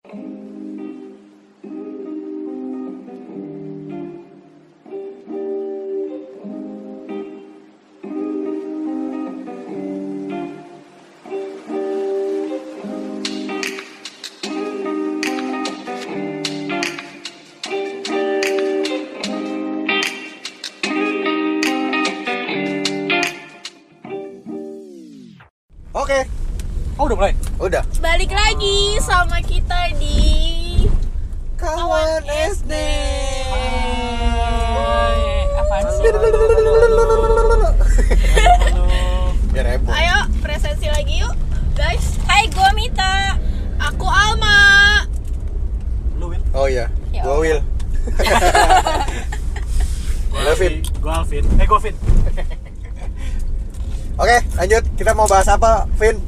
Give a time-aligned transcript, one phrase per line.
[0.00, 0.16] Oke,
[26.96, 27.32] Oh udah mulai?
[27.56, 27.80] udah.
[27.96, 30.84] Balik lagi sama kita di
[31.56, 32.72] Kawan SD.
[35.56, 36.12] Apaan sih?
[39.50, 39.88] Ya rebo.
[39.92, 41.32] Ayo presensi lagi yuk
[41.72, 43.36] guys Hai gue Mita
[43.80, 45.04] Aku Alma
[46.16, 46.44] Lu Will?
[46.52, 47.60] Oh iya, Ya gua Will.
[50.30, 50.74] Gua Vin.
[51.00, 51.96] Gue Alvin Eh gue Vin
[54.14, 54.84] Oke, lanjut.
[54.94, 56.20] Kita mau bahas apa, Vin?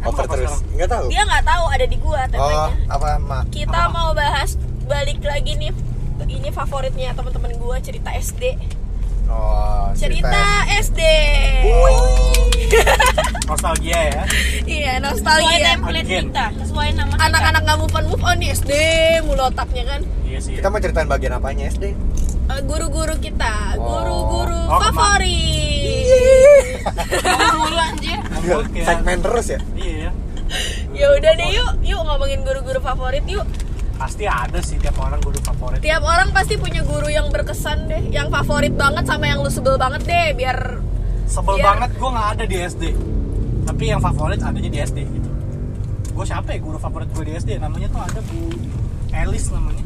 [0.00, 0.62] Over apa terus.
[0.70, 1.04] Enggak tahu.
[1.10, 3.42] Dia nggak tahu ada di gua Oh, temanya apa, Mak?
[3.50, 3.92] Kita Apa?
[3.92, 4.54] mau bahas
[4.86, 5.70] balik lagi nih
[6.20, 8.54] Ini favoritnya teman-teman gua cerita SD
[9.26, 11.00] Oh, Cerita SD
[13.50, 14.22] Nostalgia ya
[14.62, 18.72] Iya nostalgia template kita, sesuai nama Anak-anak nggak move on move on nih SD
[19.22, 21.84] mulu otaknya kan Iya sih Kita mau ceritain bagian apanya SD?
[22.46, 23.82] Eh, Guru-guru kita Oh.
[23.98, 26.78] Guru-guru Oh, kema- favorit
[27.52, 28.18] mulu anjir
[28.52, 28.80] Oke.
[28.80, 29.58] Segmen terus ya?
[29.74, 30.10] Iya ya
[30.92, 33.46] Ya udah deh yuk, yuk ngomongin guru-guru favorit yuk.
[33.96, 38.02] Pasti ada sih tiap orang guru favorit Tiap orang pasti punya guru yang berkesan deh,
[38.08, 40.58] yang favorit banget sama yang lu sebel banget deh, biar
[41.24, 41.64] Sebel Iya.
[41.64, 42.82] banget gue gak ada di SD
[43.62, 45.30] Tapi yang favorit adanya di SD gitu
[46.10, 48.38] Gue siapa ya guru favorit gue di SD Namanya tuh ada Bu
[49.10, 49.84] Elis namanya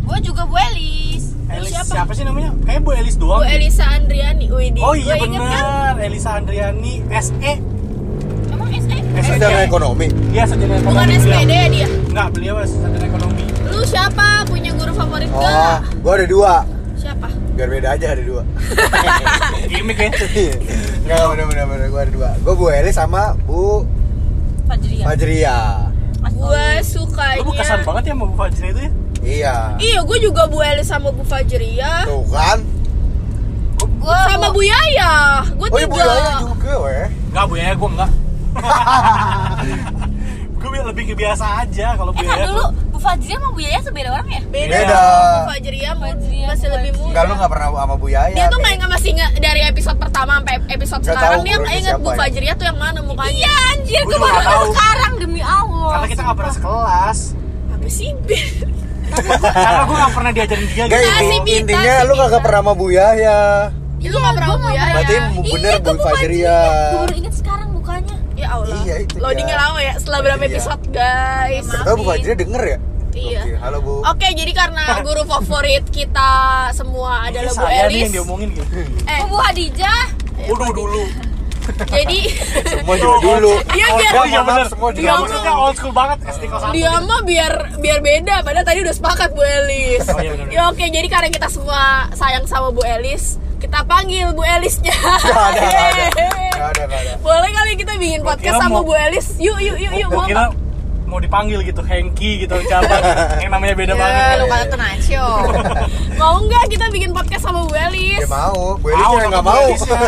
[0.00, 1.92] gue juga Bu Elis Elis siapa?
[1.92, 2.12] siapa?
[2.12, 2.50] sih namanya?
[2.62, 3.54] Kayak Bu Elis doang Bu deh.
[3.56, 4.46] Elisa Andriani.
[4.46, 5.50] Wih, Oh iya inget kan?
[5.50, 7.52] bener Elisa Andriani SE
[8.48, 10.06] emang SE SE Sarjana ekonomi.
[10.30, 11.22] Iya sarjana ekonomi Bukan beliau.
[11.22, 11.88] SPD ya dia.
[12.08, 14.26] Enggak, beliau sarjana ekonomi Lu siapa?
[14.46, 15.78] Punya guru favorit Oh, gak?
[16.00, 16.54] gua ada dua.
[16.94, 17.28] Siapa?
[17.54, 18.42] Biar beda aja ada dua.
[19.70, 20.10] Gimik ya
[21.10, 22.30] Enggak, bener bener bener gua ada dua.
[22.40, 23.82] Gua Bu Eli sama Bu
[24.70, 25.58] Fajria Fajria.
[26.30, 27.42] Gue Lu sukanya.
[27.42, 29.56] berkesan banget ya sama Bu Fajri itu ya Iya.
[29.76, 32.06] Iya, gue juga Bu Elis sama Bu Fajria.
[32.06, 32.62] Tuh kan.
[33.80, 35.44] gue Sama Bu Yaya.
[35.52, 36.06] Gue Oh iya Bu tiga.
[36.06, 37.06] Yaya juga weh.
[37.28, 38.10] Enggak, Bu Yaya gue enggak
[40.60, 42.64] Gue lebih ke biasa aja kalau Bu eh Yaya kan dulu
[43.00, 44.72] Fajria sama Bu Yaya sebeda orang ya Beda.
[44.74, 45.00] Beda.
[45.00, 47.08] Bu Fajria mu- Fajria, masih lebih muda.
[47.08, 48.34] Enggak lu enggak pernah sama Bu Yaya.
[48.34, 51.60] dia tuh ingat masih ingat dari episode pertama sampai episode Nggak sekarang tahu dia nggak
[51.62, 52.16] gurunya ingat Bu ya.
[52.16, 56.06] Fajria tuh yang mana mukanya iya anjir Gua gue baru tahu sekarang demi Allah Karena
[56.08, 57.18] kita gak pernah sekelas
[57.70, 58.10] apa sih
[59.10, 62.38] Karena gue gak pernah diajarin dia Enggak gitu inti, Bita, intinya lu Bita.
[62.38, 63.40] pernah sama Bu Yaya.
[63.98, 65.14] itu nggak pernah Bu Yaya Berarti
[65.46, 66.58] bener Bu Fajria.
[66.90, 70.50] gue baru inget sekarang mukanya ya Allah Iya, itu loadingnya lama ya setelah berapa Iya.
[70.50, 72.78] episode guys Tahu Bu Fajria denger ya?
[73.12, 73.40] Iya.
[73.40, 73.92] Oke, halo Bu.
[74.02, 76.30] Oke, jadi karena guru favorit kita
[76.70, 78.02] semua adalah Bu saya nih Elis.
[78.04, 78.64] yang diomongin gitu
[79.04, 80.00] Eh, oh, Bu Hadijah
[80.42, 81.04] Waduh dulu
[81.92, 82.20] jadi
[82.64, 83.52] Semua juga dulu.
[83.68, 85.22] Dia Oh, biar- oh, iya Maaf, bener semua juga Dia dulu.
[85.22, 88.92] maksudnya old school banget SD kelas 1 dia mah biar biar beda padahal tadi udah
[88.92, 90.02] sepakat Bu Elis.
[90.04, 91.80] Oh, iya, ya oke, jadi karena kita semua
[92.12, 93.22] sayang sama Bu Elis,
[93.56, 94.90] kita panggil Bu Elisnya.
[95.20, 96.26] Gak ada, gak ada.
[96.50, 97.12] Gak ada, gak ada.
[97.20, 99.26] Boleh kali kita bikin podcast sama mau- Bu Elis.
[99.36, 100.08] Yuk, yuk, yuk, yuk.
[100.10, 100.26] Mau?
[101.10, 102.94] Mau dipanggil gitu Hengki gitu siapa
[103.42, 105.32] yang namanya beda Ya, banget lu kata Tonight Show.
[106.14, 108.22] mau nggak kita bikin podcast sama Bu Elis?
[108.22, 109.62] Ya mau, Bu Elis Mau, yang sama gak Bu mau.
[109.66, 109.98] Elis ya.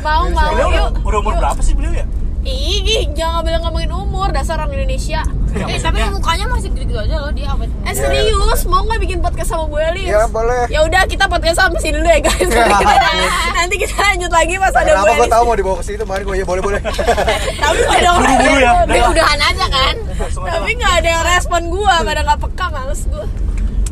[0.00, 0.48] Mau, mau.
[0.50, 0.90] Beliau udah, Yuk.
[1.04, 1.40] udah umur Yuk.
[1.44, 2.06] berapa sih beliau ya?
[2.42, 5.20] Ih, jangan bilang ngomongin umur, dasar orang Indonesia.
[5.50, 7.96] Ya, eh tapi mukanya masih gitu-gitu aja loh dia awet Eh Iya.
[7.98, 10.06] serius, mau nggak bikin podcast sama Bu Elis?
[10.06, 10.68] Ya boleh.
[10.68, 12.48] Ya udah kita podcast sampai sini dulu ya guys.
[12.52, 13.08] Nanti kita,
[13.54, 15.30] nanti kita lanjut lagi pas ada Bu Kenapa gue Elis.
[15.30, 16.80] tahu mau dibawa ke situ kemarin gue ya boleh boleh.
[17.62, 18.36] Tapi nggak ada orang
[18.90, 19.02] ya.
[19.08, 19.94] udahan aja kan
[20.28, 23.24] Tapi nggak ada yang respon gua, pada nggak peka, males gua.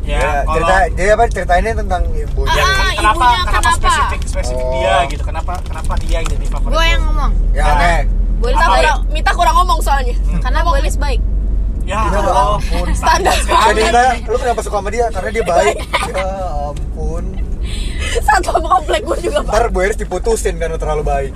[0.03, 2.41] Ya, Ya, kalau cerita jadi apa ceritainnya tentang ibu.
[2.41, 3.71] Ah, ya, ah, kenapa ibunya kenapa kenapa?
[3.75, 4.71] spesifik spesifik Oh.
[4.73, 5.23] dia gitu?
[5.25, 6.71] Kenapa kenapa dia yang jadi favorit?
[6.71, 7.93] gue yang ngomong Ya oke.
[8.37, 10.15] Bu Elis Minta kurang, minta kurang ngomong soalnya.
[10.39, 11.19] karena Bu Elis baik
[11.87, 13.81] Ya Ya ampun, Standar Jadi sekali.
[13.87, 15.07] Naya, lu kenapa suka sama dia?
[15.07, 15.75] Karena dia baik.
[16.11, 16.27] Ya
[16.67, 17.23] ampun.
[18.17, 19.51] Satu komplek gua juga pak.
[19.51, 21.31] Ntar Bu Elis diputusin karena terlalu baik.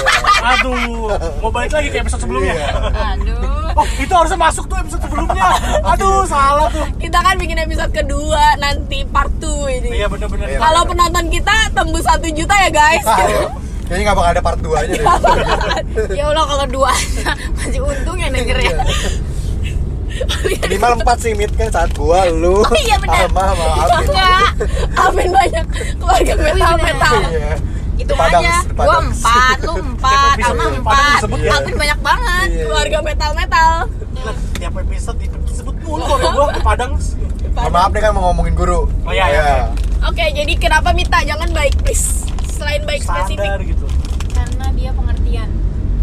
[0.54, 1.10] Aduh,
[1.40, 2.54] mau balik lagi ke episode sebelumnya.
[2.54, 2.68] Iya.
[3.14, 5.46] aduh Oh, itu harusnya masuk tuh episode sebelumnya.
[5.92, 6.86] Aduh, salah tuh.
[6.96, 10.00] Kita kan bikin episode kedua nanti part 2 ini.
[10.00, 10.46] Iya bener-bener.
[10.48, 10.58] Iya.
[10.62, 13.04] Kalau penonton kita tembus 1 juta ya guys.
[13.04, 13.18] Ah,
[13.86, 15.06] Kayaknya gak bakal ada part 2 nya deh.
[16.14, 16.90] ya Allah kalau dua
[17.58, 18.74] masih untung ya denger ya.
[20.66, 22.60] Minimal 4 sih Mit kan saat gua lu.
[22.60, 23.28] Oh iya benar.
[23.28, 24.06] Alma sama Alvin.
[24.08, 24.48] Enggak.
[24.96, 25.66] Alvin banyak
[25.96, 27.14] keluarga metal metal.
[27.26, 27.50] Iya.
[27.96, 28.84] itu Padang, aja Padang.
[28.84, 31.50] gue empat lu empat Padang empat disebut ya.
[31.56, 32.64] Alvin banyak banget Iya.
[32.68, 33.70] Keluarga metal metal.
[34.56, 35.16] tiap episode
[35.48, 36.92] disebut mulu kalau gue ke Padang
[37.56, 38.84] Mohon maaf nih kan mau ngomongin guru.
[38.84, 39.44] Oh, iya, iya,
[40.04, 42.28] Oke, jadi kenapa Mita jangan baik, please?
[42.46, 43.48] Selain baik spesifik.
[43.64, 43.88] gitu
[44.30, 45.48] Karena dia pengertian.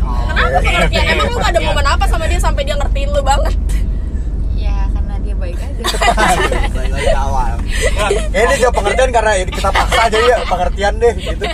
[0.01, 1.06] Kenapa pengertian?
[1.07, 3.54] Emang lu gak ada momen apa sama dia sampai dia ngertiin lu banget?
[4.54, 5.69] Ya karena dia baik aja.
[5.69, 7.53] Balik lagi awal.
[7.63, 11.45] Ya, Ya ini jawab pengertian karena ya kita paksa aja ya pengertian deh gitu.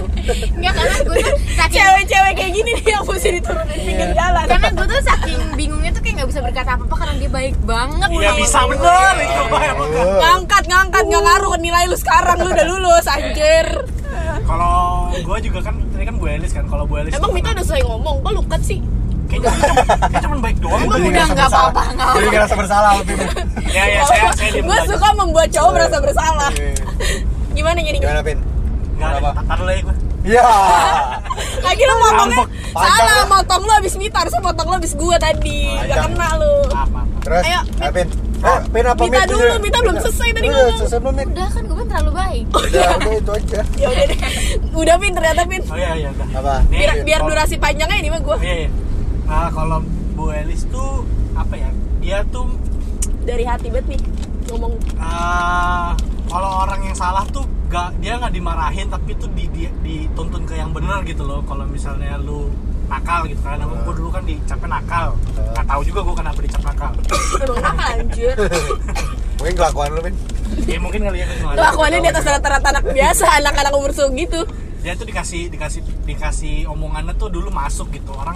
[0.55, 4.45] Enggak karena gue tuh saking Cewek-cewek kayak gini nih yang mesti diturunin pinggir jalan.
[4.45, 7.55] karena gue tuh saking bingungnya tuh kayak nggak bisa berkata apa apa karena dia baik
[7.63, 8.09] banget.
[8.09, 9.89] Iya bisa bener itu emang.
[10.19, 13.67] ngangkat ngangkat nggak ngaruh ke nilai lu sekarang lu udah lulus anjir
[14.43, 14.77] Kalau
[15.13, 16.65] gue juga kan tadi kan Bu Elis kan.
[16.65, 18.79] Kalau Bu Elis emang Mita udah selesai ngomong kok lukat sih
[19.29, 20.81] kayaknya cuma, dia cuma baik doang.
[20.83, 20.99] Bang.
[20.99, 23.25] udah nggak apa-apa, nggak Jadi ngerasa bersalah waktu itu.
[23.69, 26.49] Ya ya saya saya gue suka membuat cowok merasa bersalah
[27.51, 28.39] gimana jadi Gimana Pin?
[28.97, 29.09] Nggak.
[29.15, 29.29] Kenapa?
[29.45, 29.95] Taruh lagi gue.
[30.19, 30.43] Iya.
[31.65, 35.97] lagi lu motongnya salah motong lu abis Mita harusnya motong lu abis gue tadi gak
[36.05, 36.55] kena lu.
[37.19, 37.59] Terus, Ayo,
[37.91, 38.07] Pin.
[38.39, 39.27] Eh, Pin apa Mita Mit?
[39.27, 39.59] dulu, Udah.
[39.59, 40.79] Mita belum selesai tadi Udah, ngomong.
[40.79, 41.27] selesai belum Mit?
[41.29, 42.45] Udah kan gue kan terlalu baik.
[42.51, 43.59] Udah, udah itu aja.
[43.75, 44.19] ya udah deh
[44.75, 46.27] udah Pin ternyata Pin Oh iya iya udah.
[46.35, 46.53] Apa?
[46.67, 48.69] Biar, biar durasi panjangnya ini mah gue Iya iya.
[49.29, 49.79] Nah, kalau
[50.11, 51.69] Bu Elis tuh apa ya?
[51.99, 52.49] Dia tuh
[53.21, 54.01] dari hati banget nih
[54.49, 55.89] ngomong eh,
[56.25, 60.57] kalau orang yang salah tuh gak dia nggak dimarahin tapi tuh di, di- dituntun ke
[60.57, 61.45] yang benar gitu loh.
[61.45, 62.49] Kalau misalnya lu
[62.89, 65.13] nakal gitu kan, emang gue dulu kan dicapnya nakal.
[65.53, 66.91] Gak tahu juga gue kenapa dicap nakal.
[67.37, 68.33] emang apa anjir
[69.39, 70.15] Mungkin kelakuan lu, Pin.
[70.65, 74.43] ya mungkin kali ya kan kelakuannya di atas rata-rata anak biasa anak-anak umur segitu
[74.81, 78.35] dia tuh dikasih dikasih dikasih omongannya tuh dulu masuk gitu orang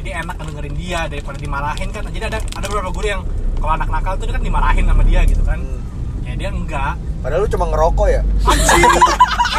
[0.00, 2.02] jadi enak dengerin dia daripada dimarahin kan.
[2.08, 3.22] Jadi ada ada beberapa guru yang
[3.60, 5.60] kalau anak nakal tuh dia kan dimarahin sama dia gitu kan.
[5.60, 6.24] Hmm.
[6.24, 6.94] ya dia enggak.
[7.20, 8.22] Padahal lu cuma ngerokok ya?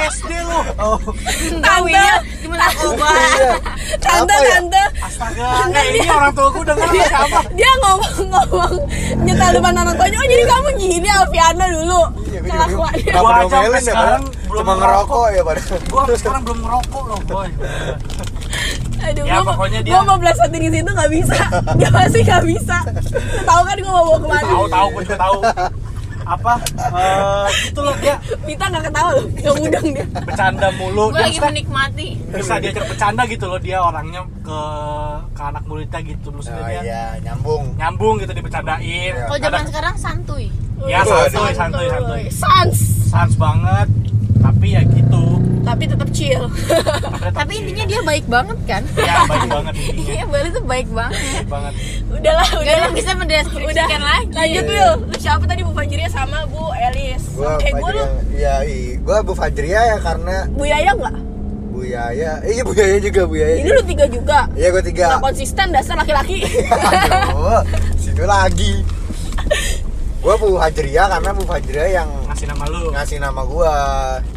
[0.01, 0.59] SD lu!
[0.81, 0.97] Oh.
[1.61, 2.05] tante
[2.41, 2.65] Gimana?
[2.73, 3.53] Iya.
[4.01, 5.45] tante tante astaga
[5.77, 7.05] eh, ini orang tua gue denger apa?
[7.05, 8.73] Siapa dia ngomong-ngomong
[9.21, 12.01] nyetel depan anak tuanya oh jadi kamu gini Alfiana dulu.
[12.31, 15.79] Iya, kelakuannya Gua aja ya, sekarang belum Cuma ngerokok ya padahal.
[15.85, 17.49] sampai sekarang belum ngerokok loh boy
[19.03, 21.35] Aduh, Ya, gua, pokoknya dia- gua mau belas hati di situ nggak bisa.
[21.79, 22.77] Dia pasti nggak bisa.
[23.41, 24.45] Tahu kan gua mau bawa ke mana?
[24.47, 25.37] tahu tahu gue juga tahu
[26.21, 26.53] apa
[26.93, 27.17] eh
[27.65, 30.05] gitu loh dia Mita nggak ketawa loh, nggak mudeng dia.
[30.21, 32.07] bercanda mulu Gue Dia lagi suka- menikmati.
[32.31, 34.59] bisa diajak bercanda gitu loh dia orangnya ke
[35.33, 37.63] ke anak muridnya gitu maksudnya Oh dia iya, nyambung.
[37.75, 39.25] nyambung gitu dibercandain Iya.
[39.25, 40.45] Kalau zaman Kadang- sekarang santuy.
[40.83, 42.77] ya santuy santuy santuy Sans,
[43.09, 43.87] sans banget
[44.39, 45.00] tapi ya gitu
[45.61, 46.49] tapi tetap chill.
[47.31, 48.81] Tapi intinya dia baik banget kan?
[48.95, 51.15] ya baik banget Iya, Bali tuh baik banget.
[51.15, 51.73] baik banget
[52.07, 52.83] Udahlah, Gak udahlah.
[52.83, 54.25] ada bisa mendeskripsikan lagi.
[54.31, 54.93] Lanjut Will.
[55.05, 57.23] Lu siapa tadi Bu Fajria sama Bu Elis?
[57.31, 58.91] Gua eh gua lu Fajria, iya, iya.
[58.99, 61.15] Gua Bu Fajria ya karena Bu Yaya nggak?
[61.71, 62.31] Bu Yaya.
[62.43, 63.55] Iya, Bu Yaya juga, Bu Yaya.
[63.57, 64.39] Ini lu tiga juga.
[64.53, 65.05] Iya, gua tiga.
[65.07, 66.43] Nggak konsisten dasar laki-laki.
[67.31, 67.61] Aduh,
[67.95, 68.73] situ lagi.
[70.21, 72.93] Gua Bu Fajria karena Bu Fajria yang ngasih nama lu.
[72.93, 73.73] ngasih nama gua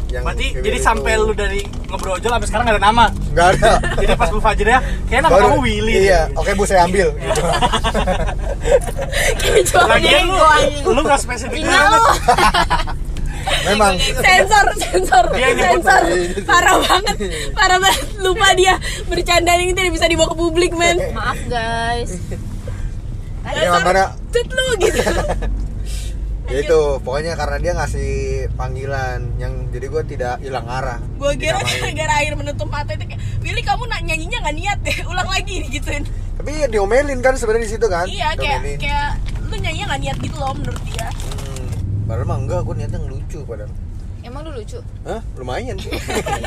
[0.09, 0.83] yang berarti jadi itu.
[0.83, 3.05] sampai lu dari ngebrojol sampai sekarang gak ada nama?
[3.29, 3.71] Nggak ada.
[4.01, 7.13] Jadi pas Bu Fajr ya kayak nama Baru- kamu Willy iya oke bu saya ambil.
[7.13, 7.41] Gitu.
[9.37, 10.41] Kecuali lagian lu
[10.89, 12.01] lu gak spesifik Tinggal banget.
[12.01, 12.05] Lu.
[13.63, 13.93] memang.
[13.97, 15.25] Sensor sensor.
[15.31, 15.85] Dia yang nyebut.
[15.85, 16.01] sensor.
[16.43, 17.15] Parah banget.
[17.53, 18.05] Parah banget.
[18.17, 18.73] Lupa dia.
[19.05, 20.97] Bercanda ini tidak bisa dibawa ke publik men.
[21.17, 22.17] Maaf guys.
[23.45, 25.05] ya mana Tut lu gitu
[26.45, 28.11] ya itu pokoknya karena dia ngasih
[28.53, 33.21] panggilan yang jadi gua tidak hilang arah gue kira gara-gara air menutup mata itu kayak
[33.41, 36.05] Willy kamu nak nyanyinya nggak niat deh ulang lagi gituin
[36.37, 38.77] tapi ya diomelin kan sebenarnya di situ kan iya kayak Diomelin.
[38.77, 39.09] kayak
[39.45, 41.07] lu nyanyinya nggak niat gitu loh menurut dia.
[41.09, 41.65] Hmm,
[42.09, 43.71] padahal mah enggak gua niatnya ngelucu padahal.
[44.25, 44.81] Emang lu lucu?
[45.05, 45.21] Hah?
[45.37, 45.93] lumayan sih.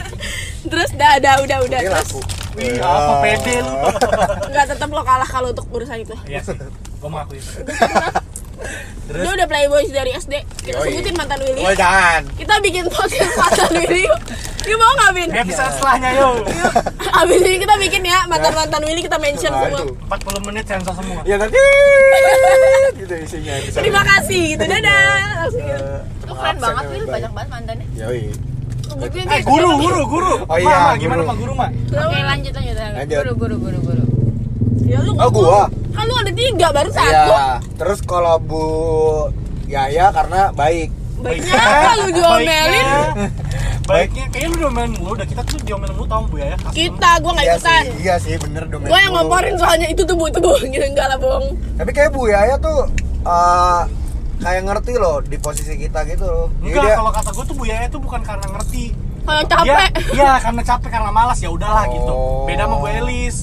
[0.74, 2.10] Terus dah dah udah udah Oke terus?
[2.10, 2.20] laku.
[2.58, 3.70] Wih, apa pede lu?
[4.50, 6.14] Nggak tetap lo kalah kalau untuk urusan itu.
[6.26, 6.58] Iya sih
[6.98, 7.38] gue mau akui
[9.08, 10.88] itu dia udah playboys dari SD kita Yoi.
[10.92, 14.20] sebutin mantan Willy oh jangan kita bikin podcast mantan Willy yuk
[14.60, 15.28] Yuk mau nggak Bin?
[15.32, 16.44] ya bisa setelahnya yuk
[17.10, 19.96] Abis ini kita bikin ya mantan-mantan Willy kita mention semua Waduh.
[20.12, 21.56] 40 menit sensor semua ya nanti
[22.94, 25.00] gitu isinya bisa Terima kasih gitu dadah
[25.40, 25.84] langsung gitu.
[26.28, 27.00] Maaf, keren banget, nggak Wil.
[27.00, 27.08] baik.
[27.08, 27.86] Banyak banget mantannya.
[27.96, 28.22] Yoi.
[29.08, 31.28] Eh guru guru guru Oh Ma, iya, Ma, gimana guru.
[31.28, 32.74] mah guru mah Oke, lanjut lanjut.
[32.76, 33.16] Lanjut.
[33.16, 34.02] Guru guru guru guru.
[34.88, 35.68] Ya lu Oh, gua.
[35.90, 37.04] Kan lu ada tiga baru satu.
[37.06, 37.46] Iya.
[37.76, 38.64] Terus kalau Bu
[39.66, 40.88] Yaya karena baik.
[41.18, 42.86] Baiknya apa lu diomelin?
[43.84, 46.72] Baiknya, kayaknya lu diomelin mulu udah kita tuh diomelin mulu tau bu ya Customer.
[46.72, 47.82] Kita, gua nggak Iya ikutan.
[47.82, 48.80] sih, iya sih bener dong.
[48.82, 51.46] Gua yang ngomporin soalnya itu tuh bu, itu bu, gitu enggak lah bohong.
[51.74, 52.86] Tapi kayak Bu Yaya tuh
[53.20, 53.80] eh,
[54.38, 56.46] kayak ngerti loh di posisi kita gitu loh.
[56.60, 58.84] Enggak dia- kalau kata gue tuh bu Yaya tuh bukan karena ngerti
[59.20, 59.90] Kalau dia capek.
[60.14, 62.46] iya karena capek karena malas ya udahlah gitu Oh.
[62.46, 63.36] beda sama bu Elis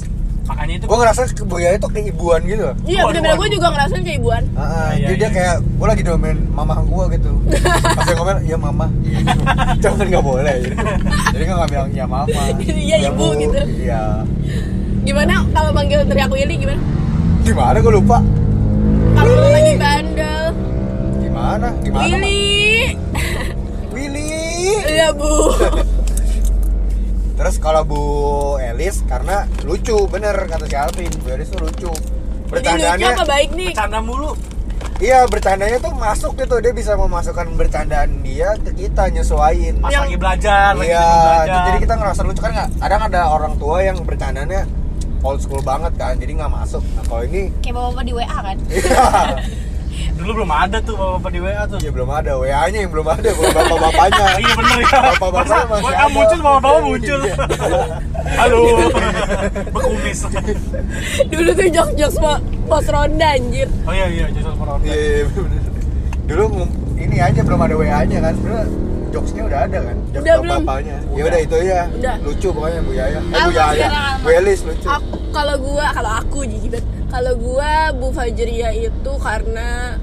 [0.45, 2.69] makanya itu gue ngerasa ke Buya itu keibuan gitu.
[2.85, 4.43] Iya bener-bener gue juga ngerasain kayak ibuan.
[4.53, 5.29] Ah, Iya, jadi dia iya.
[5.33, 7.31] kayak gue lagi domain mama gue gitu.
[7.97, 8.85] Pas dia ngomel iya mama
[9.81, 10.75] jangan nggak boleh gitu.
[11.33, 12.25] jadi gue nggak bilang iya mama
[12.85, 13.59] Iya, ibu gitu.
[13.81, 14.03] iya.
[15.01, 16.81] Gimana kalau manggil teriak Willy gimana?
[17.41, 17.77] gimana?
[17.77, 18.17] Gue lupa.
[19.13, 20.43] Kalau lo lagi bandel.
[21.21, 21.67] Gimana?
[21.81, 22.41] Gimana Willy.
[23.93, 24.29] Willy.
[24.89, 25.33] Iya bu
[27.35, 28.01] terus kalau Bu
[28.57, 31.91] Elis karena lucu bener kata si Alvin Bu Elis tuh lucu
[32.45, 33.71] bercandaannya apa baik nih?
[33.71, 34.31] bercanda mulu
[34.97, 40.03] iya bercandanya tuh masuk gitu dia bisa memasukkan bercandaan dia ke kita nyesuaiin pas Yang-
[40.05, 42.69] lagi belajar lagi Iya, belajar jadi kita ngerasa lucu kan nggak?
[42.79, 44.61] Kadang ada orang tua yang bercandanya
[45.19, 46.85] old school banget kan, jadi nggak masuk.
[46.93, 48.57] Nah kalau ini, Kayak bapak di WA kan.
[48.69, 49.03] iya,
[50.15, 53.29] dulu belum ada tuh bapak di WA tuh ya belum ada WA-nya yang belum ada,
[53.29, 54.25] bapak-bapaknya.
[54.41, 56.05] iya bener ya Bapak-bapak masih WA ada.
[56.09, 57.35] muncul bapak-bapak muncul Iya.
[58.39, 58.59] halo
[59.67, 60.19] bekumis
[61.31, 65.61] Dulu tuh jokes-jokes po- pos ronda anjir oh iya iya jasa corona Iya, iya, bener.
[66.25, 66.43] Dulu
[66.97, 68.65] ini aja belum ada WA-nya kan, sebenarnya
[69.11, 70.61] jokesnya udah ada kan, jokes Udah belum?
[70.63, 70.97] bapaknya.
[71.11, 72.15] Ya udah itu ya, Udah.
[72.19, 73.19] lucu pokoknya Bu Yaya.
[73.19, 74.17] Eh Alma Bu Yaya, sekarang Alma.
[74.17, 74.87] Bu Elis lucu.
[74.89, 79.95] Aku- Kalau gua, kalau aku jijik banget Kalau gua Bu Fajria itu karena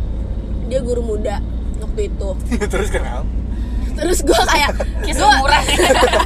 [0.73, 1.45] dia guru muda
[1.85, 2.29] waktu itu
[2.73, 3.29] Terus kenapa?
[3.93, 4.73] Terus gua kayak
[5.13, 5.63] seumuran.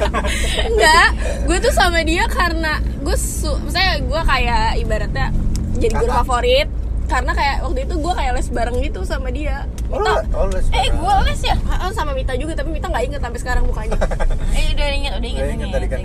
[0.71, 1.09] Enggak,
[1.43, 5.35] gue tuh sama dia karena gue su, misalnya gue kayak ibaratnya
[5.75, 6.71] jadi guru favorit
[7.11, 9.67] karena kayak waktu itu gue kayak les bareng gitu sama dia.
[9.91, 11.55] Oh, Mita, oh, les Eh, gue les ya.
[11.91, 13.99] Sama Mita juga tapi Mita nggak inget sampai sekarang mukanya.
[14.55, 15.43] Eh, udah ingat, udah ingat.
[15.43, 15.99] Udah ingat tadi kan.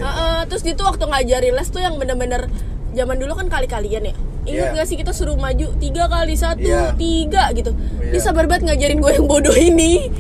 [0.51, 2.51] Terus dia tuh waktu ngajarin les tuh yang bener-bener
[2.99, 4.15] zaman dulu kan kali-kalian ya.
[4.43, 4.75] Ingat Iya.
[4.75, 6.95] gak sih kita suruh maju tiga kali satu Iya.
[6.95, 7.71] tiga gitu.
[7.97, 8.11] Iya.
[8.11, 10.11] Dia sabar banget ngajarin gue yang bodoh ini.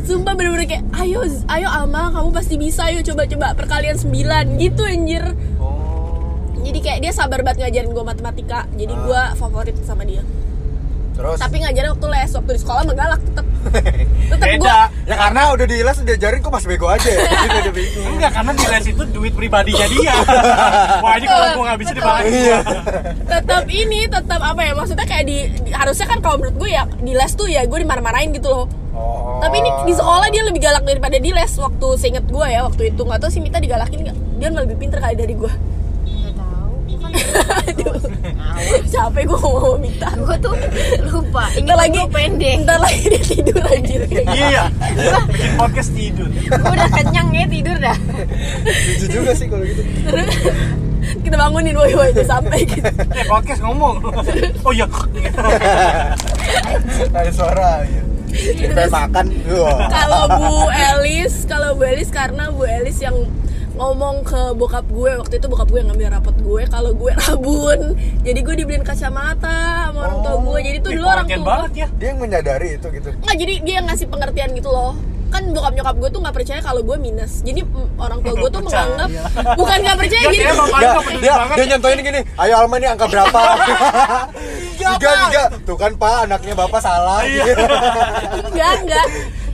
[0.00, 5.24] Sumpah bener-bener kayak ayo ayo Alma kamu pasti bisa ayo coba-coba perkalian sembilan gitu anjir.
[5.58, 9.00] Oh, jadi kayak dia sabar banget ngajarin gue matematika jadi Ah.
[9.00, 10.24] gue favorit sama dia
[11.18, 11.36] terus?
[11.36, 13.46] tapi ngajarin waktu les waktu di sekolah menggalak tetep
[14.30, 17.20] tetep beda Ya karena udah di les diajarin kok masih bego aja ya.
[17.70, 18.06] Bingung.
[18.14, 20.14] enggak karena di les itu duit pribadinya dia
[21.00, 22.58] wah ini kalau gua nggak bisa dibalik Iya.
[23.26, 26.84] tetap ini tetap apa ya maksudnya kayak di, di- harusnya kan kalau menurut gue ya
[26.94, 29.38] di les tuh ya gue dimarah-marahin gitu loh Oh.
[29.38, 32.90] tapi ini di sekolah dia lebih galak daripada di les waktu seinget gue ya waktu
[32.90, 36.34] itu nggak tahu si Mita digalakin nggak dia malah lebih pinter kali dari gue Gak
[36.34, 36.72] tahu.
[36.82, 36.97] Gue kan
[37.68, 37.96] Aduh,
[38.88, 40.54] capek gue sama Mita gue tuh
[41.08, 41.44] lupa.
[41.52, 42.56] Ntar Ingat lagi pendek.
[42.66, 44.64] Ntar lagi dia tidur anjir iya
[45.30, 47.98] bikin podcast tidur Gue udah kenyang ya tidur dah.
[48.66, 49.82] Lucu juga sih kalau gitu.
[49.84, 50.28] Terus
[51.24, 53.96] kita bangunin woi woi itu sampai gitu eh podcast ngomong
[54.66, 54.84] oh iya
[57.14, 58.02] Ada suara ya.
[58.28, 59.26] Kayak makan.
[59.88, 63.16] Kalau Bu Elis kalau Bu Elis karena Bu Elis yang
[63.78, 67.80] ngomong ke bokap gue waktu itu bokap gue yang ngambil rapot gue kalau gue rabun
[68.20, 71.88] jadi gue dibeliin kacamata sama orang tua gue jadi tuh dulu orang tua banget ya
[71.94, 73.08] Dia yang menyadari itu gitu.
[73.14, 76.60] nggak jadi dia yang ngasih pengertian gitu loh kan bokap nyokap gue tuh nggak percaya
[76.60, 78.82] kalau gue minus jadi mm, orang tua gue tuh Percaya.
[78.82, 79.08] menganggap
[79.54, 82.86] bukan nggak percaya Ya, jadi dia Dia, dia, banget dia nyontoin gini, ayo Alma ini
[82.88, 83.40] angka berapa?
[84.78, 85.42] tiga, tiga.
[85.62, 87.20] Tuh kan Pak, anaknya Bapak salah.
[87.22, 87.44] Iya.
[88.48, 89.06] enggak enggak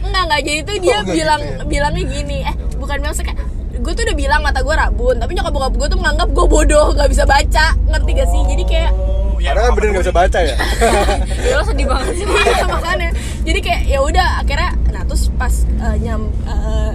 [0.05, 1.65] enggak enggak jadi tuh dia Oh, enggak bilang gitu ya?
[1.67, 3.39] bilangnya gini eh bukan bilang kayak
[3.85, 5.21] gue tuh udah bilang mata gue rabun.
[5.21, 7.67] Tapi nyokap bokap gue tuh menganggap gue bodoh nggak bisa baca.
[7.85, 8.41] Ngerti gak sih?
[8.49, 8.93] Jadi kayak
[9.35, 10.57] Oh, ya, Karena kan bener gak bisa baca ya.
[11.51, 12.25] Ya lo sedih banget sih.
[12.25, 13.11] iya makanya.
[13.45, 16.93] Jadi kayak ya udah akhirnya nah terus pas eh, nyam eh,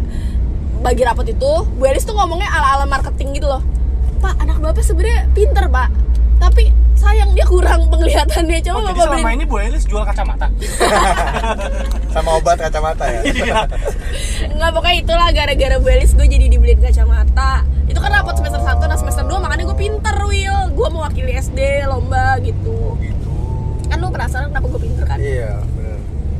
[0.80, 3.62] bagi rapot itu Bu Elis tuh ngomongnya ala ala marketing gitu loh.
[4.20, 5.94] Pak anak bapak sebenarnya pinter pak.
[6.40, 6.74] Tapi
[7.10, 8.60] sayang dia kurang penglihatannya.
[8.62, 10.48] Coba Oh, jadi selama beli ini Bu Elis jual kacamata?
[12.14, 13.22] Sama obat kacamata ya.
[13.26, 13.60] iya.
[14.54, 17.66] Nggak pokoknya itulah gara-gara Bu Elis gue jadi dibeliin kacamata.
[17.90, 21.90] Itu kan rapot semester 1 nah semester 2 makanya gue pinter Will gue mewakili SD
[21.90, 22.96] lomba gitu.
[23.02, 23.18] Gitu.
[23.90, 25.18] kan lu penasaran kenapa gue pinter kan?
[25.18, 25.66] Iya.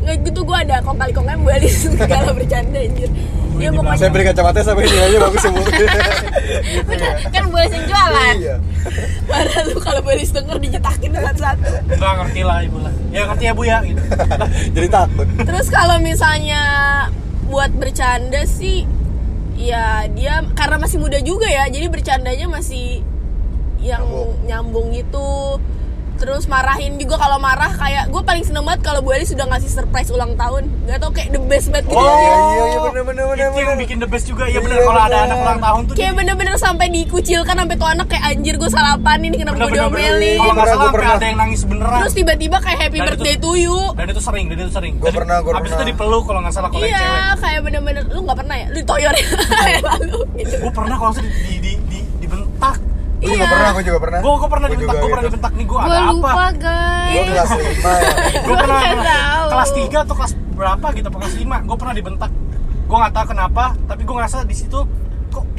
[0.10, 3.10] Nggak gitu gue ada kong kali kongnya Bu Elis segala bercanda anjir.
[3.60, 5.68] Dia pokoknya Saya beli kacamata sampai ini aja bagus semua.
[6.90, 8.36] Bener, kan boleh yang jualan.
[8.40, 8.56] Iya.
[9.28, 12.94] Padahal lu kalau Elis denger dijetakin satu-satu nggak ngerti lah ibu lah.
[13.14, 14.02] Ya ngerti ya bu ya gitu.
[14.74, 15.28] Jadi takut.
[15.46, 16.62] Terus kalau misalnya
[17.52, 18.88] buat bercanda sih
[19.60, 23.04] ya dia karena masih muda juga ya jadi bercandanya masih
[23.80, 24.04] yang
[24.44, 25.60] nyambung, gitu
[26.20, 29.72] terus marahin juga kalau marah kayak gue paling seneng banget kalau Bu Elis sudah ngasih
[29.72, 30.68] surprise ulang tahun.
[30.84, 31.96] Nggak tau kayak the best banget gitu.
[31.96, 32.12] Oh, ya.
[32.12, 32.36] iya,
[32.68, 33.80] iya, bener, bener, bener, itu yang bener.
[33.80, 34.44] bikin the best juga.
[34.44, 37.88] Ya Iya, bener kalau ada anak ulang tahun tuh kayak bener-bener sampai dikucilkan sampai tuh
[37.88, 39.30] anak kayak anjir gue salah apa nih?
[39.34, 40.38] Kenapa gue diomelin?
[40.38, 41.16] Kalau nggak Pernah, salah sampai pernah.
[41.16, 42.00] ada yang nangis beneran.
[42.02, 43.78] Terus tiba-tiba kayak happy Dan itu- birthday to you.
[43.96, 44.94] dan itu sering dan itu sering.
[44.98, 45.90] Gua Dan pernah, gua habis itu pernah.
[45.90, 48.68] dipeluk kalau nggak salah kalau iya kayak bener-bener lu nggak pernah ya?
[48.68, 49.26] Lu ditoyor ya?
[49.90, 51.72] Lalu gitu gue pernah kalau di, di,
[53.20, 53.52] Gue juga Iya.
[53.52, 55.30] pernah, gue juga pernah gue gue pernah dibentak gue pernah gitu.
[55.30, 57.12] dibentak nih gue Gue ada lupa apa guys.
[57.12, 58.80] Gue kelas 5 ya gue pernah
[59.52, 62.32] kelas 3 atau kelas berapa gitu kelas 5 gue pernah dibentak
[62.82, 64.80] gue nggak tahu kenapa tapi gue ngerasa di situ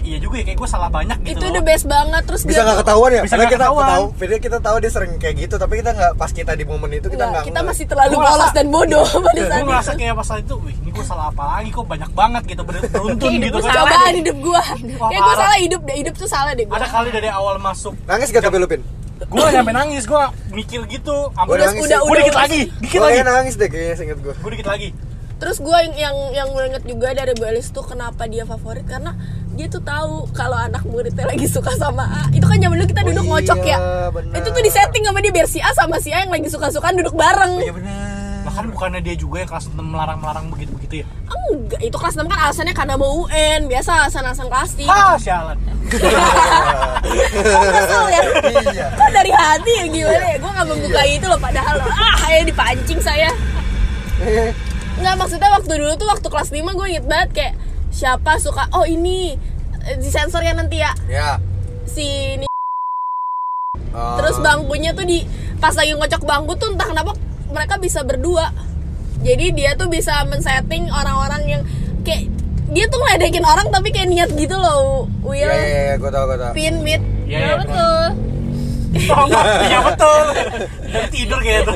[0.03, 1.53] iya juga ya kayak gue salah banyak gitu itu loh.
[1.53, 3.23] the best banget terus Bisa dia gak tuh- ketahuan ya?
[3.23, 3.87] Bisa nggak kita ketahuan.
[3.87, 6.91] tahu, padahal kita tahu dia sering kayak gitu Tapi kita nggak, pas kita di momen
[6.91, 9.91] itu kita Nggak, nggak kita masih terlalu ngerasa- polos dan bodoh pada gue saat ngerasa
[9.91, 12.63] itu kayak pas saat itu wih ini gue salah apa lagi kok banyak banget gitu
[12.63, 13.85] beruntun gitu kan salah.
[13.85, 14.63] cobaan hidup kayak gua
[15.11, 15.37] parah.
[15.37, 18.43] salah hidup deh hidup tuh salah deh gua ada kali dari awal masuk Nangis gak
[18.43, 18.83] tapi lu Pin?
[19.21, 23.15] gue nyampe nangis gue mikir gitu udah gue udah dikit udah lagi dikit Gue lagi
[23.15, 24.89] kayaknya nangis deh kayaknya seinget gue gue dikit lagi
[25.41, 28.85] Terus gue yang yang yang gue inget juga dari Bu Elis tuh kenapa dia favorit
[28.85, 29.17] karena
[29.51, 32.23] dia tuh tahu kalau anak muridnya lagi suka sama A.
[32.31, 33.79] Itu kan zaman dulu kita Oh duduk iya, ngocok ya.
[34.13, 34.35] benar.
[34.37, 36.95] Itu tuh di setting sama dia biar si A sama si A yang lagi suka-sukaan
[36.95, 37.57] duduk bareng.
[37.59, 42.17] Iya bener bahkan bukannya dia juga yang kelas 6 melarang-melarang begitu-begitu ya Enggak, itu kelas
[42.17, 44.89] 6 kan alasannya karena mau UN, biasa alasan-alasan plastik.
[44.89, 45.61] ah sialan
[47.51, 48.23] Oh, kesel ya.
[48.65, 50.37] Iya Kok dari hati ya gimana ya?
[50.39, 51.89] Gue gak membuka itu loh padahal loh.
[51.91, 53.29] Ah, ayo dipancing saya.
[55.01, 57.55] Nggak maksudnya waktu dulu tuh waktu kelas 5 gue inget banget kayak
[57.91, 59.35] siapa suka oh ini
[59.89, 60.93] eh, di sensornya nanti ya.
[61.09, 61.31] Ya.
[61.89, 62.47] Si ini.
[63.91, 64.15] Oh.
[64.23, 65.27] terus bangkunya tuh di
[65.59, 67.17] pas lagi ngocok bangku tuh entah kenapa
[67.51, 68.53] mereka bisa berdua.
[69.21, 71.63] Jadi dia tuh bisa men-setting orang-orang yang
[72.07, 72.31] kayak
[72.71, 75.51] dia tuh ngeledekin orang tapi kayak niat gitu loh Will.
[75.51, 78.03] Iya iya iya gue tau gue tau pin mid Iya, Ya iya, betul.
[78.91, 79.27] Oh,
[79.71, 80.25] iya betul.
[80.91, 81.73] Dan tidur kayak itu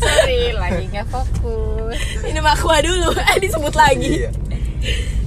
[0.00, 1.71] Sorry, lagi nggak fokus.
[2.30, 4.26] ini makwa dulu eh disebut lagi.
[4.26, 4.30] Iya.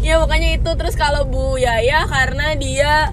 [0.03, 0.69] Ya makanya itu.
[0.75, 3.09] Terus kalau Bu Yaya karena dia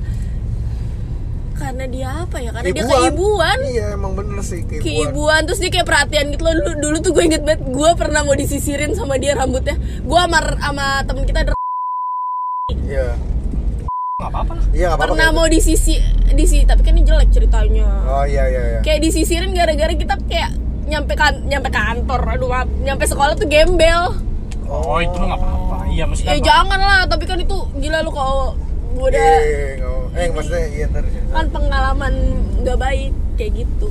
[1.52, 2.50] karena dia apa ya?
[2.50, 3.58] Karena dia keibuan.
[3.62, 4.82] Iya emang bener sih keibuan.
[4.82, 5.40] Keibuan.
[5.46, 6.54] Terus dia kayak perhatian gitu loh.
[6.58, 9.78] Dulu, dulu tuh gue inget banget gue pernah mau disisirin sama dia rambutnya.
[10.02, 11.60] Gue sama sama temen kita der-
[12.82, 13.14] Iya.
[14.18, 14.66] Nggak apa-apa lah.
[14.74, 15.04] Iya apa-apa.
[15.14, 15.94] Pernah mau disisi
[16.32, 17.86] disi tapi kan ini jelek ceritanya.
[18.04, 18.80] Oh iya iya iya.
[18.82, 20.50] Kayak disisirin gara-gara kita kayak
[20.82, 24.18] nyampe kan nyampe kantor aduh maaf nyampe sekolah tuh gembel
[24.64, 26.46] oh itu mah nggak apa-apa iya maksudnya ya apa?
[26.46, 28.56] jangan lah tapi kan itu gila lu kalau
[28.92, 30.00] gue udah Iya, iya, iya, mau.
[30.12, 32.14] Eh maksudnya iya ntar kan pengalaman
[32.60, 33.88] nggak baik kayak gitu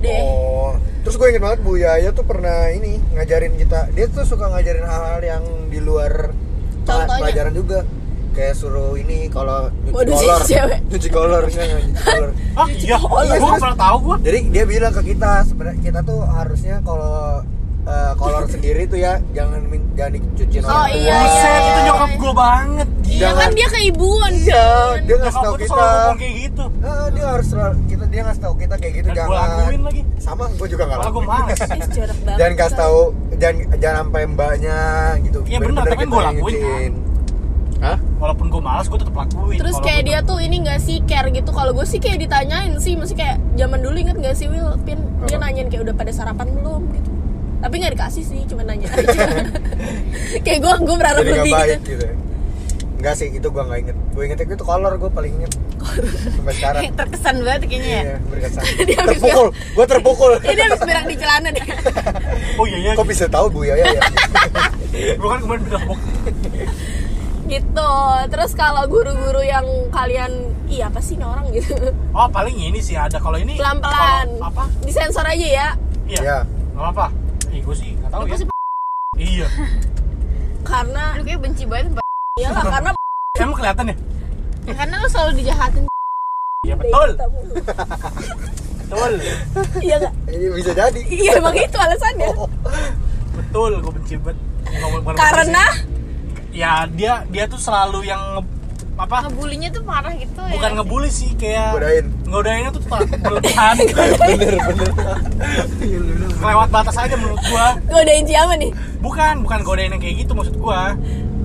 [0.00, 3.88] deh Oh, terus gue inget banget Bu Yaya tuh pernah ini ngajarin kita.
[3.92, 6.28] Dia tuh suka ngajarin hal-hal yang di luar
[6.84, 7.24] Contohnya?
[7.24, 7.78] pelajaran juga.
[8.34, 10.78] Kayak suruh ini kalau nyuci Waduh, kolor, cewek.
[10.90, 12.30] nyuci kolor, enggak nyuci kolor.
[12.52, 15.30] ah iya Oh, gue iya, nggak terus- pernah tahu gue Jadi dia bilang ke kita
[15.44, 17.14] sebenarnya kita tuh harusnya kalau
[17.84, 19.60] eh, kolor sendiri tuh ya jangan
[19.94, 20.96] jangan dicuciin Oh, orang tua.
[20.96, 21.82] iya, Buset, iya, itu iya.
[21.84, 24.96] nyokap gue banget iya Jangan- kan dia keibuan Iya, kan?
[25.00, 25.88] dia ngasih tahu gue kita.
[26.16, 27.48] kayak gitu Ah, dia harus
[27.84, 29.46] kita dia ngasih tahu kita kayak gitu Dan gua jangan.
[29.54, 30.02] lakuin lagi.
[30.16, 31.26] Sama, gue juga nggak gue lakuin.
[31.28, 31.58] males
[32.40, 33.00] jangan kasih tahu
[33.36, 34.78] jangan jangan sampai mbaknya
[35.22, 36.92] gitu Iya, bener, tapi kita gua yang lakuin, nyuciin.
[37.78, 37.98] Hah?
[38.16, 39.58] walaupun gue malas gue tetap lakuin.
[39.60, 41.50] Terus kayak dia tuh ini gak sih care gitu?
[41.50, 44.96] Kalau gue sih kayak ditanyain sih Masih kayak zaman dulu inget gak sih Will Pin
[45.24, 47.10] Dia nanyain kayak udah pada sarapan belum gitu.
[47.60, 49.28] Tapi gak dikasih sih Cuma nanya aja.
[50.40, 51.52] Kayak gue gue berharap jadi nggak lebih.
[51.52, 52.14] baik gitu gitu, ya.
[52.94, 53.96] Enggak sih, itu gua nggak inget.
[54.16, 55.52] Gue inget itu kolor, gue paling inget.
[56.32, 56.82] Sampai sekarang.
[57.04, 58.00] Terkesan banget kayaknya ya.
[58.00, 58.62] Iya, berkesan
[59.04, 60.32] Terpukul, gue terpukul.
[60.40, 61.64] Ini habis berak di celana deh
[62.54, 63.60] oh iya iya Kok bisa tahu Bu?
[63.66, 64.02] Yaya ya?
[64.94, 66.00] gue kan kemarin bilang "Bok,
[67.44, 67.90] Gitu.
[68.32, 70.32] Terus kalau guru-guru yang kalian
[70.64, 71.44] Iya apa sih ini orang?
[71.56, 71.76] Gitu.
[72.16, 73.20] Oh paling ini sih ada.
[73.20, 74.28] Kalau ini Pelan-pelan.
[74.40, 74.64] apa?
[74.82, 75.68] Disensor aja ya.
[76.08, 76.20] Iya.
[76.20, 76.38] Iya.
[76.74, 77.06] Nggak apa
[77.54, 78.32] Ih, gue sih nggak tahu Lu ya.
[78.34, 78.44] pasti
[79.30, 79.46] iya.
[80.66, 82.04] Karena lu kayak benci banget Mbak.
[82.40, 82.90] Iyalah karena
[83.38, 83.96] emang kelihatan ya?
[84.64, 85.82] Ya, karena lu selalu dijahatin.
[86.64, 87.10] iya betul.
[88.80, 89.12] betul.
[89.84, 90.12] Iya gak?
[90.32, 91.00] Ini bisa jadi.
[91.04, 92.28] Iya emang itu alasannya.
[92.34, 92.48] Oh,
[93.36, 94.38] betul gue benci banget.
[95.14, 95.93] Karena sih.
[96.54, 98.52] Ya dia dia tuh selalu yang nge-
[98.94, 100.54] apa Ngebulinya tuh parah gitu ya.
[100.54, 102.06] bukan ngebully sih kayak Godain.
[102.24, 104.90] ngodainnya tuh tetap berlebihan Bener, bener
[106.40, 108.70] lewat batas aja menurut gua godain siapa nih?
[108.98, 110.94] bukan bukan godain yang kayak gitu maksud gua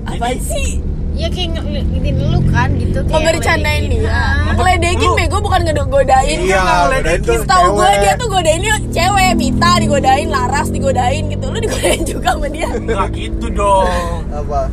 [0.05, 0.77] Apa sih?
[1.11, 3.99] Iya kayak ngeliatin lu kan gitu kayak Ngebercandain ngeledekin.
[3.99, 4.53] dia Ah.
[4.53, 9.71] Ngeledekin Lu- bego bukan ngegodain Iya, godain tuh Setahu gue dia tuh godainnya cewek, Mita
[9.77, 11.45] digodain, Laras digodain gitu.
[11.45, 12.69] Lu digodain juga sama dia.
[12.71, 14.69] nggak gitu dong Apa?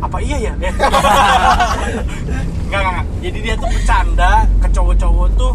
[0.00, 0.52] Apa iya ya?
[0.60, 0.72] Eh.
[2.68, 3.04] nggak nggak.
[3.20, 5.52] Jadi dia tuh bercanda ke cowok-cowok tuh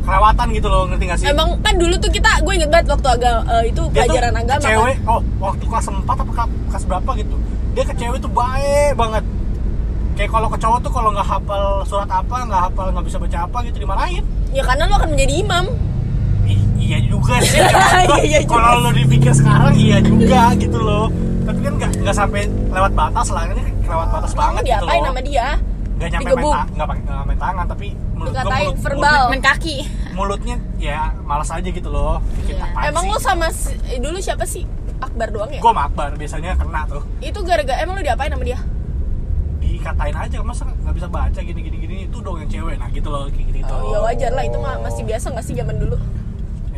[0.00, 1.26] kelewatan gitu loh ngerti gak sih?
[1.26, 4.40] Emang kan dulu tuh kita, gue inget banget waktu agama itu Dia tuh pelajaran ke
[4.40, 5.08] agama cewek kan.
[5.08, 7.36] oh waktu kelas 4 apa ke- kelas berapa gitu.
[7.70, 9.24] Dia ke cewek tuh baik banget.
[10.10, 13.38] Kayak kalau ke cowok tuh kalau nggak hafal surat apa nggak hafal nggak bisa baca
[13.42, 14.24] apa gitu dimarahin.
[14.50, 15.64] Ya karena lu akan menjadi imam.
[16.44, 17.60] I- iya juga sih.
[18.00, 21.06] Iya, iya kalau lo dipikir sekarang iya juga gitu loh
[21.40, 25.04] tapi kan nggak nggak sampai lewat batas lah ini lewat batas Emang banget gitu loh
[25.04, 25.48] sama dia?
[25.92, 26.54] nggak nyampe main, Digebuk.
[26.54, 29.22] ta- nggak pakai nggak main tangan tapi mulut Dikatain mulut, verbal.
[29.28, 29.76] main kaki
[30.10, 33.10] mulutnya, ya malas aja gitu loh apaan Emang sih?
[33.10, 34.64] lo sama si- eh, dulu siapa sih?
[34.98, 35.60] Akbar doang ya?
[35.60, 38.60] gua sama Akbar biasanya kena tuh Itu gara-gara emang lo diapain sama dia?
[39.58, 43.08] dikatain aja masa nggak bisa baca gini gini gini itu dong yang cewek nah gitu
[43.08, 45.76] loh kayak gitu gitu Oh, ya wajar lah itu mah masih biasa nggak sih zaman
[45.76, 45.96] dulu?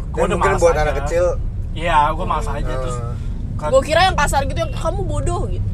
[0.08, 1.24] Gua Dan mungkin buat anak kecil
[1.72, 2.96] iya gua malas aja terus
[3.62, 5.66] ke- Gue kira yang kasar gitu yang kamu bodoh gitu.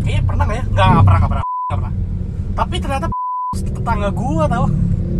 [0.00, 1.92] kayaknya pernah nggak ya nggak nggak pernah nggak pernah nggak pernah
[2.54, 3.06] tapi ternyata
[3.76, 4.66] tetangga gua tau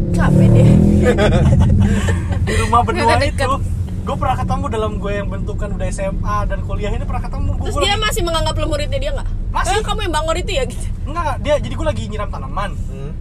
[0.09, 0.69] Capek deh.
[2.43, 3.51] di rumah berdua itu
[4.01, 7.69] gue pernah ketemu dalam gue yang bentukan udah SMA dan kuliah ini pernah ketemu gue
[7.69, 9.29] Terus dia masih menganggap lo muridnya dia nggak?
[9.51, 9.73] Masih.
[9.75, 10.81] Eh, kamu yang bangor itu ya gitu.
[11.05, 12.71] enggak enggak, dia jadi gue lagi nyiram tanaman.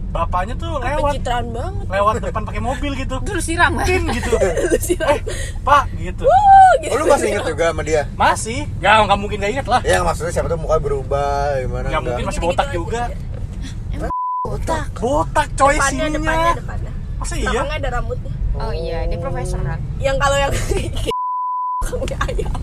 [0.08, 1.12] Bapaknya tuh lewat.
[1.12, 1.84] Pencitraan banget.
[1.88, 3.16] lewat depan pakai mobil gitu.
[3.22, 3.84] Terus siram kan?
[3.84, 4.30] Tin gitu.
[4.72, 5.20] Lu sih eh
[5.60, 6.24] pak gitu.
[6.24, 6.92] Oh, gitu.
[6.92, 8.02] Oh, lu masih inget juga sama dia?
[8.16, 8.64] masih.
[8.80, 9.80] Ya nggak mungkin gak inget lah.
[9.84, 10.56] Ya maksudnya siapa tuh?
[10.56, 11.86] Mukanya berubah gimana?
[11.92, 13.02] Nggak mungkin masih botak juga.
[14.48, 15.46] otak botak?
[15.60, 16.92] Coy Depannya, depannya, sininya depannya.
[17.20, 17.50] masa iya?
[17.52, 18.32] Belakangnya ada rambutnya.
[18.58, 20.52] oh iya dia profesor kan Yang kalau yang
[21.84, 22.60] kamu ayam.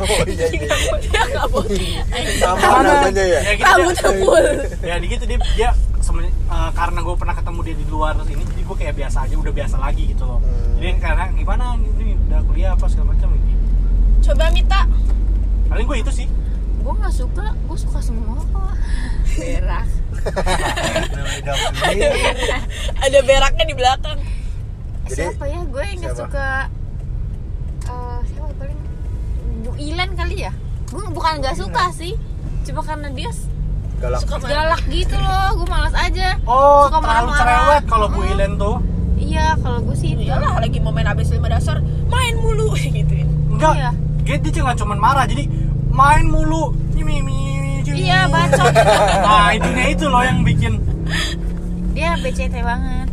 [0.00, 0.68] Oh iya iya.
[0.98, 1.92] Dia nggak boleh.
[2.34, 3.40] Sama namanya ya.
[3.40, 4.46] ya dia, Rambutnya full.
[4.80, 5.68] ya di gitu dia dia
[6.00, 9.34] semen- eh, karena gue pernah ketemu dia di luar ini jadi gue kayak biasa aja
[9.36, 10.74] udah biasa lagi gitu loh Hmm.
[10.74, 13.52] jadi karena gimana ini udah kuliah apa segala macam gitu
[14.22, 14.80] Coba Mita.
[15.66, 16.26] paling gue itu sih
[16.80, 18.72] gue nggak suka gue suka semua kok
[19.30, 19.86] berak
[23.00, 24.18] Ada beraknya di belakang.
[25.06, 26.48] Jadi, siapa ya gue yang nggak suka
[27.82, 28.78] eh, siapa paling
[29.60, 30.52] Bu Ilan kali ya?
[30.86, 32.12] Gue bukan nggak suka sih.
[32.62, 33.32] Cuma karena dia
[33.96, 34.20] Galak.
[34.20, 35.48] Suka galak gitu loh.
[35.56, 36.36] Gue malas aja.
[36.44, 37.38] Oh Suka terlalu marah-marah.
[37.38, 38.20] cerewet kalau Bu.
[38.26, 38.76] Ilen tuh.
[39.16, 40.22] Iya kalau gue sih itu.
[40.22, 43.28] Iyalah lagi mau main abis lima dasar main mulu gituin.
[43.50, 43.90] enggak Iya.
[44.22, 45.44] dia dia jangan cuma marah jadi
[45.90, 46.72] main mulu.
[47.90, 48.72] Iya bacot.
[49.24, 50.80] Nah intinya itu loh yang bikin.
[51.92, 53.06] Dia BCT banget.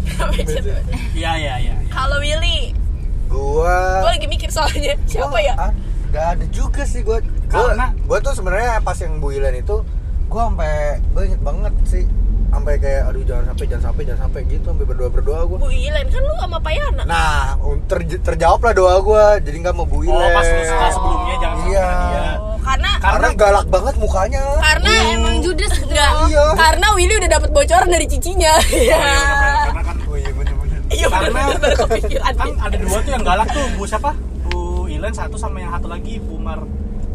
[1.11, 2.71] Iya iya iya Kalau Willy,
[3.27, 5.53] Gua gue lagi mikir soalnya siapa Gua- ya?
[6.09, 7.19] Gak ada juga sih gua.
[7.45, 9.83] Gua, Karena- gua tuh sebenarnya pas yang Bu Ilan itu
[10.25, 12.03] gua sampai inget banget sih
[12.47, 15.57] sampai kayak aduh jangan sampai jangan sampai jangan sampai gitu sampai berdoa berdoa gua.
[15.57, 17.03] Bu Ilen kan lu sama Payana.
[17.03, 20.15] Nah, ter- terjawab lah doa gua jadi nggak mau Bu Ilan.
[20.15, 21.83] oh pas lu suka sebelumnya jangan sampai Iya.
[21.83, 24.43] sama dia Oh, karena Karena galak banget mukanya.
[24.59, 26.27] karena emang judes gitu enggak loh.
[26.27, 26.43] Iya.
[26.53, 28.53] karena Willy udah dapat bocoran dari cicinya.
[28.53, 29.55] oh, iya, bener-bener.
[29.61, 30.79] karena kan Oh iya bener-bener.
[30.87, 32.33] Iya Karena- kepikiran.
[32.33, 34.11] kan ada dua tuh yang galak tuh Bu siapa
[34.97, 36.65] Ilen satu sama yang satu lagi Bu Mar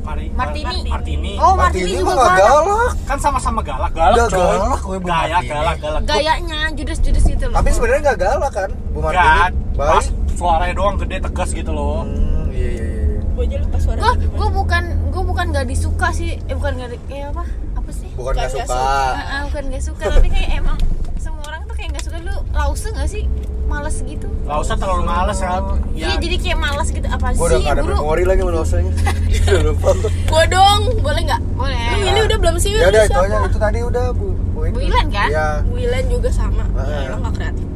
[0.02, 0.82] Mari Martini.
[0.84, 2.92] Martini oh Martini Martini juga gak galak galak.
[3.06, 5.48] kan sama-sama galak galak coy galak, gue Bu gaya Martini.
[5.48, 9.50] galak galak gayanya judes-judes gitu loh Tapi sebenarnya nggak galak kan, Bu Gak, Martini.
[9.72, 10.06] pas Baik.
[10.32, 13.18] suaranya doang gede tegas gitu loh Hmm, iya iya iya.
[13.32, 13.98] Gue aja lupa suara.
[14.00, 18.10] gue gue bukan gue bukan gak disuka sih eh bukan gak eh apa apa sih
[18.12, 18.74] Bukan nggak Bukan nggak suka.
[18.76, 20.78] Ah, ah, bukan gak suka tapi kayak emang
[21.16, 23.24] semua orang tuh kayak gak suka lu lause gak sih
[23.72, 25.50] males gitu Gak usah terlalu males ya
[25.94, 28.92] iya jadi kayak males gitu apa Gue udah sih nggak ada buru memori lagi menusanya.
[28.92, 29.90] Udah lupa.
[29.96, 30.10] gua.
[30.28, 31.40] Gue dong, boleh nggak?
[31.54, 32.72] boleh Lu Willy udah belum sih?
[32.74, 33.26] Ya udah itu siapa?
[33.26, 34.26] aja itu tadi udah Bu.
[34.52, 34.60] Bu.
[34.68, 35.28] Bu Ilan kan?
[35.30, 35.46] Iya.
[35.66, 36.64] Wilan juga sama.
[36.74, 36.84] Ah.
[36.84, 37.66] Ya, lo gak kreatif.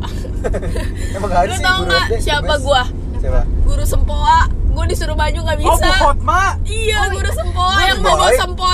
[1.17, 2.83] Emang gak ada Lu sih tau guru nggak siapa gua?
[3.17, 3.41] Siapa?
[3.65, 4.39] Guru sempoa.
[4.77, 5.87] Gue disuruh maju nggak oh bisa.
[5.89, 7.39] Bu Hotma Iya, Oh, guru iya.
[7.41, 8.66] sempoa yang bawa sempoa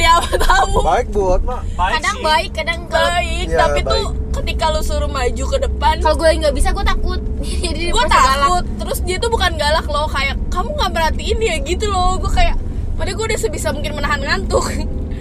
[0.00, 0.72] segede-gede apa tahu.
[0.82, 1.56] Baik Bu Hotma.
[1.70, 2.24] baik kadang sih.
[2.24, 4.32] baik kadang kalau Baik, Iya, tapi tuh baik.
[4.32, 7.20] ketika lu suruh maju ke depan, kalau gue nggak bisa gue takut
[7.64, 8.38] jadi gue merasa galak.
[8.40, 8.64] takut.
[8.78, 12.16] Terus dia tuh bukan galak loh, kayak kamu nggak perhatiin ya gitu loh.
[12.16, 12.56] Gue kayak,
[12.96, 14.64] padahal gue udah sebisa mungkin menahan ngantuk.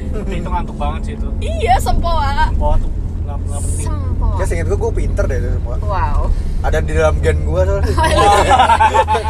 [0.10, 2.50] itu ngantuk banget sih itu iya, sempoa.
[2.56, 2.90] Bawa tuh
[3.30, 4.36] nggak nggak penting Sempoa.
[4.36, 5.76] Ya seinget gue gue pinter deh itu semua.
[5.80, 6.22] wow
[6.60, 7.94] Ada di dalam gen gue soalnya.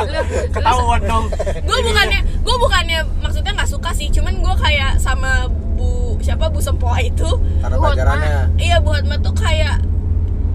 [0.05, 1.25] Lu- ketahuan dong
[1.59, 6.59] gue bukannya gue bukannya maksudnya nggak suka sih cuman gue kayak sama bu siapa bu
[6.59, 7.27] sempoa itu
[7.59, 8.39] Karena pelajarannya.
[8.57, 9.83] iya bu Hotma tuh kayak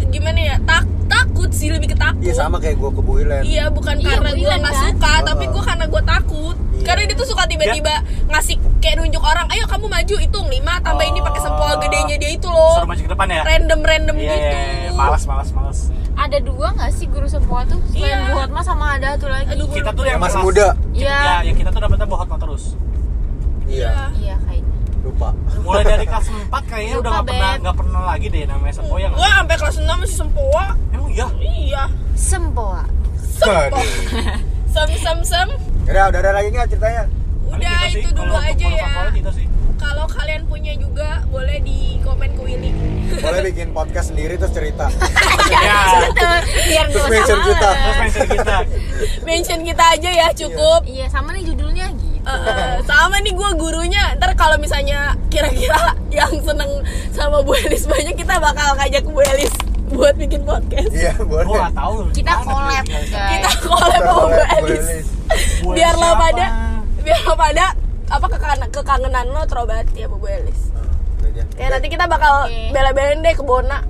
[0.07, 3.42] gimana ya tak takut sih lebih ke takut Iya sama kayak gue ke Bu Ilen.
[3.42, 4.83] Iya, bukan Iya, karena gue nggak kan?
[4.85, 5.52] suka tapi Heeh.
[5.52, 6.85] gue karena gue takut Iya.
[6.85, 7.94] karena dia tuh suka tiba-tiba
[8.26, 11.80] ngasih kayak nunjuk orang ayo kamu maju hitung lima tambah ini pakai sempoa Oh.
[13.04, 13.42] Ke depan ya?
[13.44, 14.36] Random random iya gitu.
[14.40, 14.90] iya, iya.
[14.96, 15.78] malas malas malas
[16.14, 17.80] ada dua nggak sih guru sempoa tuh?
[17.90, 18.30] Selain Iya.
[18.30, 19.50] Bu Hotma sama ada satu lagi.
[19.50, 20.68] Aduh, kita tuh yang masih muda.
[20.94, 21.18] Iya.
[21.18, 22.78] ya yang kita tuh dapetnya Bu Hotma terus.
[23.66, 24.14] Iya.
[24.14, 24.72] iya kayaknya.
[25.04, 25.36] Lupa.
[25.60, 28.96] mulai dari kelas 4 kayaknya udah Lupa, nggak pernah nggak pernah lagi deh namanya sempoa
[28.96, 30.64] yang gue sampai kelas 6 masih sempoa.
[30.94, 31.26] Emang iya?
[31.42, 31.84] Iya.
[32.16, 32.82] Sempoa.
[33.20, 33.82] Sempoa.
[34.74, 35.48] Sem sem sem
[35.84, 37.04] Udah, udah ada lagi nggak ceritanya?
[37.46, 38.00] Udah gitu sih.
[38.00, 38.86] itu dulu aja ya.
[38.88, 39.46] Favorit itu sih
[39.94, 42.70] kalau kalian punya juga boleh di komen ke Willy
[43.16, 44.90] Boleh bikin podcast sendiri terus cerita.
[45.44, 45.76] Ya.
[46.64, 47.68] biar Terus mention usah kita.
[47.70, 48.57] Terus mention kita.
[49.22, 54.02] mention kita aja ya cukup iya sama nih judulnya gitu eh, sama nih gue gurunya
[54.16, 56.80] ntar kalau misalnya kira-kira yang seneng
[57.12, 59.52] sama Bu Elis banyak kita bakal ngajak Bu Elis
[59.87, 61.44] buat bikin podcast Iya, boleh.
[61.44, 61.94] Gue gak tau.
[62.11, 65.07] kita collab guys kita collab sama Bu Elis
[65.68, 66.46] biar lo pada
[66.98, 67.66] biar lo pada
[68.06, 70.84] apa kekangenan, kekangenan lo terobati ya Bu Elis Nah,
[71.24, 71.42] aja.
[71.50, 72.70] kayak nanti kita bakal Oke.
[72.70, 73.80] bela-belain deh ke Bona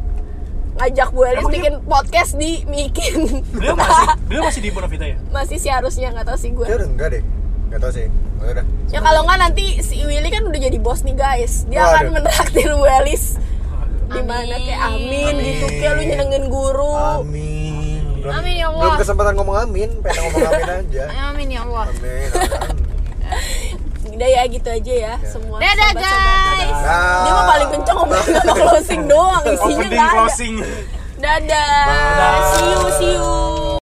[0.74, 5.04] ngajak Bu Elis Emang dia- bikin podcast di Mikin Beliau masih, beliau masih di Bonavita
[5.04, 5.16] ya?
[5.28, 7.22] masih sih harusnya nggak tahu sih gue Dia udah enggak deh.
[7.64, 8.06] Enggak tahu sih.
[8.36, 8.64] Oh, udah.
[8.86, 11.90] ya kalau nggak nanti si Willy kan udah jadi bos nih guys dia Waduh.
[11.92, 13.24] akan menraktir Bu Elis
[14.04, 15.42] di mana kayak amin, Amin.
[15.42, 18.02] gitu kayak lu nyenengin guru Amin.
[18.20, 18.80] Belum, Amin, ya Allah.
[18.80, 21.04] Belum kesempatan ngomong amin, pengen ngomong amin aja.
[21.28, 22.28] amin ya Allah Amin.
[22.30, 22.73] amin.
[24.14, 26.54] Udah ya gitu aja ya semua dadah sobat-sobat.
[26.54, 27.22] guys Dah.
[27.24, 30.54] dia mah paling kenceng ngomong sama closing doang isinya Opening nggak ada closing.
[31.16, 32.42] dadah Bye.
[32.46, 33.63] see you see you